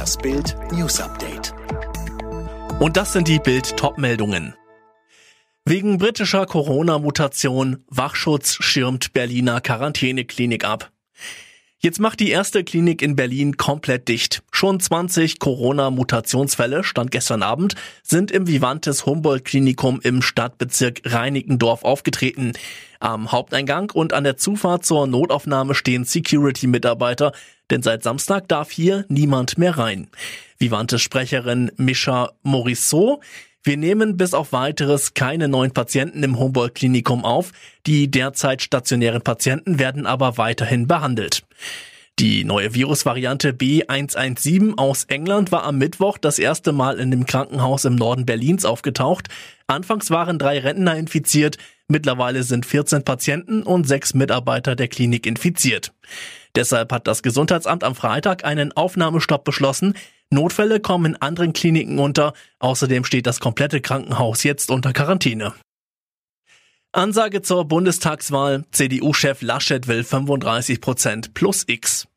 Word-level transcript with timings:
Das 0.00 0.16
Bild 0.16 0.56
News 0.72 0.98
Update. 0.98 1.52
Und 2.80 2.96
das 2.96 3.12
sind 3.12 3.28
die 3.28 3.38
Bild 3.38 3.76
Topmeldungen. 3.76 4.54
Wegen 5.66 5.98
britischer 5.98 6.46
Corona-Mutation 6.46 7.84
Wachschutz 7.86 8.54
schirmt 8.60 9.12
Berliner 9.12 9.60
Quarantäneklinik 9.60 10.64
ab. 10.64 10.90
Jetzt 11.82 11.98
macht 11.98 12.20
die 12.20 12.28
erste 12.28 12.62
Klinik 12.62 13.00
in 13.00 13.16
Berlin 13.16 13.56
komplett 13.56 14.08
dicht. 14.08 14.42
Schon 14.52 14.80
20 14.80 15.38
Corona-Mutationsfälle, 15.38 16.84
stand 16.84 17.10
gestern 17.10 17.42
Abend, 17.42 17.74
sind 18.02 18.30
im 18.30 18.46
Vivantes 18.46 19.06
Humboldt-Klinikum 19.06 19.98
im 20.02 20.20
Stadtbezirk 20.20 21.00
Reinickendorf 21.06 21.82
aufgetreten. 21.82 22.52
Am 22.98 23.32
Haupteingang 23.32 23.90
und 23.92 24.12
an 24.12 24.24
der 24.24 24.36
Zufahrt 24.36 24.84
zur 24.84 25.06
Notaufnahme 25.06 25.74
stehen 25.74 26.04
Security-Mitarbeiter, 26.04 27.32
denn 27.70 27.82
seit 27.82 28.02
Samstag 28.02 28.46
darf 28.48 28.70
hier 28.70 29.06
niemand 29.08 29.56
mehr 29.56 29.78
rein. 29.78 30.10
Vivantes 30.58 31.00
Sprecherin 31.00 31.72
Mischa 31.78 32.32
Morisseau 32.42 33.22
wir 33.62 33.76
nehmen 33.76 34.16
bis 34.16 34.32
auf 34.32 34.52
weiteres 34.52 35.12
keine 35.12 35.46
neuen 35.46 35.72
Patienten 35.72 36.22
im 36.22 36.38
Humboldt-Klinikum 36.38 37.24
auf. 37.24 37.52
Die 37.86 38.10
derzeit 38.10 38.62
stationären 38.62 39.20
Patienten 39.20 39.78
werden 39.78 40.06
aber 40.06 40.38
weiterhin 40.38 40.86
behandelt. 40.86 41.42
Die 42.18 42.44
neue 42.44 42.74
Virusvariante 42.74 43.52
B117 43.52 44.78
aus 44.78 45.04
England 45.04 45.52
war 45.52 45.64
am 45.64 45.78
Mittwoch 45.78 46.18
das 46.18 46.38
erste 46.38 46.72
Mal 46.72 46.98
in 46.98 47.10
dem 47.10 47.26
Krankenhaus 47.26 47.84
im 47.84 47.96
Norden 47.96 48.26
Berlins 48.26 48.64
aufgetaucht. 48.64 49.28
Anfangs 49.66 50.10
waren 50.10 50.38
drei 50.38 50.58
Rentner 50.58 50.96
infiziert, 50.96 51.56
mittlerweile 51.90 52.42
sind 52.42 52.66
14 52.66 53.04
Patienten 53.04 53.62
und 53.62 53.86
sechs 53.86 54.14
Mitarbeiter 54.14 54.76
der 54.76 54.88
Klinik 54.88 55.26
infiziert. 55.26 55.92
Deshalb 56.54 56.92
hat 56.92 57.06
das 57.06 57.22
Gesundheitsamt 57.22 57.84
am 57.84 57.94
Freitag 57.94 58.44
einen 58.44 58.72
Aufnahmestopp 58.72 59.44
beschlossen. 59.44 59.94
Notfälle 60.30 60.80
kommen 60.80 61.14
in 61.14 61.22
anderen 61.22 61.52
Kliniken 61.52 61.98
unter. 61.98 62.32
Außerdem 62.58 63.04
steht 63.04 63.26
das 63.26 63.40
komplette 63.40 63.80
Krankenhaus 63.80 64.42
jetzt 64.42 64.70
unter 64.70 64.92
Quarantäne. 64.92 65.54
Ansage 66.92 67.42
zur 67.42 67.66
Bundestagswahl. 67.66 68.64
CDU-Chef 68.72 69.42
Laschet 69.42 69.86
will 69.86 70.02
35 70.02 70.80
Prozent 70.80 71.34
plus 71.34 71.64
X. 71.68 72.08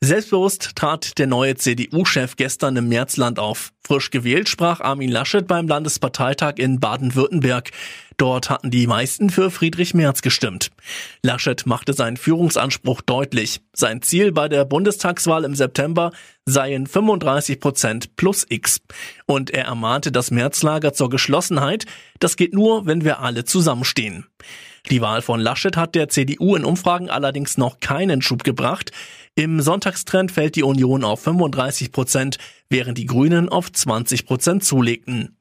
Selbstbewusst 0.00 0.76
trat 0.76 1.18
der 1.18 1.26
neue 1.26 1.56
CDU-Chef 1.56 2.36
gestern 2.36 2.76
im 2.76 2.88
Märzland 2.88 3.38
auf. 3.38 3.72
Frisch 3.82 4.10
gewählt 4.10 4.48
sprach 4.48 4.80
Armin 4.80 5.10
Laschet 5.10 5.46
beim 5.46 5.66
Landesparteitag 5.66 6.54
in 6.58 6.78
Baden-Württemberg. 6.78 7.70
Dort 8.16 8.50
hatten 8.50 8.70
die 8.70 8.86
meisten 8.86 9.30
für 9.30 9.50
Friedrich 9.50 9.94
Merz 9.94 10.22
gestimmt. 10.22 10.70
Laschet 11.22 11.66
machte 11.66 11.92
seinen 11.94 12.16
Führungsanspruch 12.16 13.00
deutlich. 13.00 13.60
Sein 13.72 14.02
Ziel 14.02 14.32
bei 14.32 14.48
der 14.48 14.64
Bundestagswahl 14.64 15.44
im 15.44 15.54
September 15.54 16.12
seien 16.46 16.86
35 16.86 17.60
Prozent 17.60 18.16
plus 18.16 18.46
X. 18.48 18.80
Und 19.26 19.50
er 19.50 19.64
ermahnte 19.64 20.12
das 20.12 20.30
Märzlager 20.30 20.92
zur 20.92 21.10
Geschlossenheit. 21.10 21.86
Das 22.20 22.36
geht 22.36 22.54
nur, 22.54 22.86
wenn 22.86 23.04
wir 23.04 23.20
alle 23.20 23.44
zusammenstehen. 23.44 24.26
Die 24.90 25.00
Wahl 25.00 25.22
von 25.22 25.40
Laschet 25.40 25.76
hat 25.78 25.94
der 25.94 26.10
CDU 26.10 26.56
in 26.56 26.64
Umfragen 26.64 27.08
allerdings 27.08 27.56
noch 27.56 27.80
keinen 27.80 28.20
Schub 28.20 28.44
gebracht. 28.44 28.92
Im 29.34 29.62
Sonntagstrend 29.62 30.30
fällt 30.30 30.56
die 30.56 30.62
Union 30.62 31.04
auf 31.04 31.22
35 31.22 31.90
Prozent, 31.90 32.36
während 32.68 32.98
die 32.98 33.06
Grünen 33.06 33.48
auf 33.48 33.72
20 33.72 34.26
Prozent 34.26 34.62
zulegten. 34.62 35.38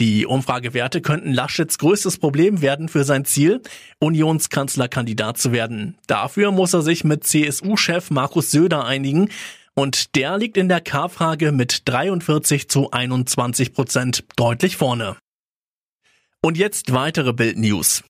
Die 0.00 0.24
Umfragewerte 0.24 1.02
könnten 1.02 1.34
Laschets 1.34 1.76
größtes 1.76 2.16
Problem 2.16 2.62
werden 2.62 2.88
für 2.88 3.04
sein 3.04 3.26
Ziel, 3.26 3.60
Unionskanzlerkandidat 3.98 5.36
zu 5.36 5.52
werden. 5.52 5.98
Dafür 6.06 6.52
muss 6.52 6.72
er 6.72 6.80
sich 6.80 7.04
mit 7.04 7.24
CSU-Chef 7.24 8.10
Markus 8.10 8.50
Söder 8.50 8.86
einigen. 8.86 9.28
Und 9.74 10.16
der 10.16 10.38
liegt 10.38 10.56
in 10.56 10.70
der 10.70 10.80
K-Frage 10.80 11.52
mit 11.52 11.86
43 11.86 12.70
zu 12.70 12.90
21 12.90 13.74
Prozent 13.74 14.24
deutlich 14.36 14.78
vorne. 14.78 15.16
Und 16.40 16.56
jetzt 16.56 16.94
weitere 16.94 17.34
Bild-News. 17.34 18.02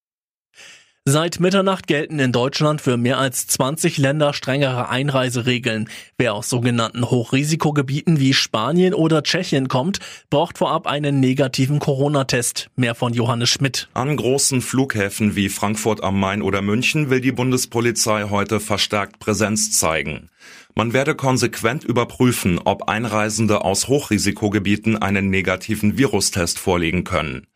Seit 1.12 1.41
Mitternacht 1.41 1.88
gelten 1.88 2.21
in 2.21 2.31
Deutschland 2.31 2.81
für 2.81 2.97
mehr 2.97 3.19
als 3.19 3.48
20 3.48 3.98
Länder 3.98 4.32
strengere 4.32 4.91
Einreiseregeln. 4.91 5.88
Wer 6.19 6.34
aus 6.34 6.48
sogenannten 6.48 7.10
Hochrisikogebieten 7.10 8.21
wie 8.21 8.32
Spanien 8.32 8.94
oder 8.94 9.25
Tschechien 9.25 9.66
kommt, 9.66 9.98
braucht 10.31 10.59
vorab 10.59 10.87
einen 10.87 11.19
negativen 11.19 11.81
Corona-Test. 11.81 12.71
Mehr 12.76 12.94
von 12.94 13.12
Johannes 13.12 13.48
Schmidt. 13.48 13.88
An 13.93 14.16
großen 14.16 14.62
Flughäfen 14.62 15.34
wie 15.34 15.48
Frankfurt 15.48 16.04
am 16.04 16.21
Main 16.21 16.43
oder 16.43 16.62
München 16.62 17.10
will 17.10 17.21
die 17.21 17.32
Bundespolizei 17.32 18.28
heute 18.31 18.60
verstärkt 18.60 19.19
Präsenz 19.19 19.72
zeigen. 19.72 20.31
Man 20.77 20.92
werde 20.92 21.16
konsequent 21.16 21.82
überprüfen, 21.82 22.60
ob 22.65 22.88
Einreisende 22.88 23.65
aus 23.65 23.88
Hochrisikogebieten 23.88 24.97
einen 24.97 25.28
negativen 25.28 25.98
Virustest 25.98 26.60
vorlegen 26.60 27.03
können. 27.03 27.48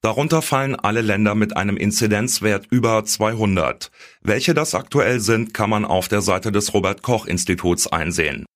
Darunter 0.00 0.42
fallen 0.42 0.76
alle 0.76 1.00
Länder 1.00 1.34
mit 1.34 1.56
einem 1.56 1.76
Inzidenzwert 1.76 2.66
über 2.70 3.04
200. 3.04 3.90
Welche 4.22 4.54
das 4.54 4.76
aktuell 4.76 5.18
sind, 5.18 5.52
kann 5.52 5.70
man 5.70 5.84
auf 5.84 6.06
der 6.06 6.20
Seite 6.20 6.52
des 6.52 6.72
Robert 6.72 7.02
Koch 7.02 7.26
Instituts 7.26 7.88
einsehen. 7.88 8.46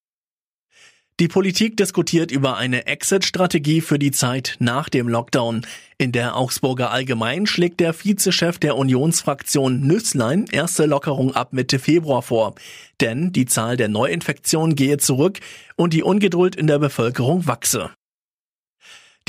Die 1.20 1.28
Politik 1.28 1.76
diskutiert 1.76 2.31
über 2.31 2.56
eine 2.56 2.86
Exit-Strategie 2.86 3.81
für 3.81 3.98
die 3.98 4.12
Zeit 4.12 4.56
nach 4.60 4.88
dem 4.88 5.08
Lockdown. 5.08 5.66
In 5.98 6.10
der 6.10 6.36
Augsburger 6.36 6.91
Allgemein 6.91 7.47
schlägt 7.47 7.81
der 7.81 7.92
Vizechef 7.92 8.58
der 8.58 8.76
Unionsfraktion 8.76 9.81
Nüsslein 9.81 10.47
erste 10.50 10.86
Lockerung 10.86 11.34
ab 11.34 11.52
Mitte 11.52 11.78
Februar 11.78 12.22
vor. 12.22 12.54
Denn 13.00 13.31
die 13.32 13.47
Zahl 13.47 13.76
der 13.76 13.88
Neuinfektionen 13.88 14.75
gehe 14.75 14.97
zurück 14.97 15.41
und 15.76 15.92
die 15.92 16.02
Ungeduld 16.02 16.56
in 16.56 16.66
der 16.66 16.78
Bevölkerung 16.78 17.47
wachse. 17.47 17.91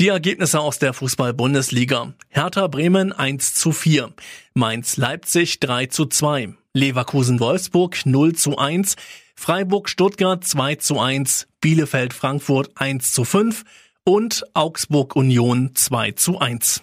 Die 0.00 0.08
Ergebnisse 0.08 0.58
aus 0.58 0.80
der 0.80 0.92
Fußball-Bundesliga. 0.92 2.14
Hertha 2.28 2.66
Bremen 2.66 3.12
1 3.12 3.54
zu 3.54 3.70
4. 3.70 4.12
Mainz 4.52 4.96
Leipzig 4.96 5.60
3 5.60 5.86
zu 5.86 6.06
2. 6.06 6.52
Leverkusen 6.72 7.38
Wolfsburg 7.38 8.04
0 8.04 8.34
zu 8.34 8.58
1. 8.58 8.96
Freiburg 9.36 9.88
Stuttgart 9.88 10.42
2 10.42 10.74
zu 10.76 10.98
1. 10.98 11.46
Bielefeld 11.60 12.12
Frankfurt 12.12 12.72
1 12.74 13.12
zu 13.12 13.24
5. 13.24 13.62
Und 14.02 14.44
Augsburg 14.52 15.14
Union 15.14 15.76
2 15.76 16.10
zu 16.10 16.40
1. 16.40 16.82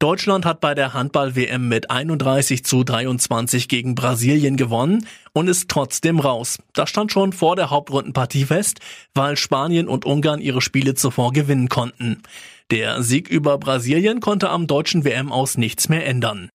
Deutschland 0.00 0.46
hat 0.46 0.62
bei 0.62 0.74
der 0.74 0.94
Handball-WM 0.94 1.68
mit 1.68 1.90
31 1.90 2.64
zu 2.64 2.84
23 2.84 3.68
gegen 3.68 3.94
Brasilien 3.94 4.56
gewonnen 4.56 5.06
und 5.34 5.46
ist 5.46 5.68
trotzdem 5.68 6.20
raus. 6.20 6.56
Das 6.72 6.88
stand 6.88 7.12
schon 7.12 7.34
vor 7.34 7.54
der 7.54 7.68
Hauptrundenpartie 7.68 8.46
fest, 8.46 8.80
weil 9.12 9.36
Spanien 9.36 9.88
und 9.88 10.06
Ungarn 10.06 10.40
ihre 10.40 10.62
Spiele 10.62 10.94
zuvor 10.94 11.34
gewinnen 11.34 11.68
konnten. 11.68 12.22
Der 12.70 13.02
Sieg 13.02 13.28
über 13.28 13.58
Brasilien 13.58 14.20
konnte 14.20 14.48
am 14.48 14.66
deutschen 14.66 15.04
WM 15.04 15.30
aus 15.30 15.58
nichts 15.58 15.90
mehr 15.90 16.06
ändern. 16.06 16.48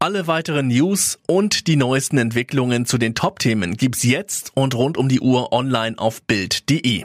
Alle 0.00 0.26
weiteren 0.26 0.66
News 0.66 1.20
und 1.28 1.68
die 1.68 1.76
neuesten 1.76 2.18
Entwicklungen 2.18 2.84
zu 2.84 2.98
den 2.98 3.14
Top-Themen 3.14 3.76
gibt's 3.76 4.02
jetzt 4.02 4.50
und 4.56 4.74
rund 4.74 4.98
um 4.98 5.08
die 5.08 5.20
Uhr 5.20 5.52
online 5.52 5.96
auf 5.98 6.20
Bild.de. 6.22 7.04